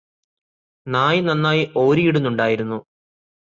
നായ് 0.87 1.21
നന്നായി 1.21 1.63
ഒരിയിടുന്നുണ്ടായിരുന്നു. 1.75 2.79